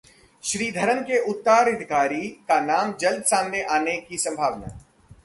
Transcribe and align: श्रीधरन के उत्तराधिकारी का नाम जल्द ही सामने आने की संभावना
श्रीधरन 0.43 1.01
के 1.01 1.19
उत्तराधिकारी 1.23 2.27
का 2.49 2.59
नाम 2.61 2.93
जल्द 2.93 3.23
ही 3.23 3.27
सामने 3.27 3.61
आने 3.63 3.97
की 3.97 4.17
संभावना 4.17 4.77